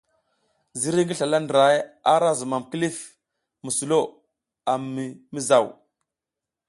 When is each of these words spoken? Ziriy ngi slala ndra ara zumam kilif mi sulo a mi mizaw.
Ziriy 0.79 1.05
ngi 1.05 1.15
slala 1.19 1.37
ndra 1.41 1.63
ara 2.13 2.29
zumam 2.39 2.63
kilif 2.69 2.97
mi 3.63 3.69
sulo 3.77 3.99
a 4.71 4.73
mi 4.93 5.03
mizaw. 5.33 5.65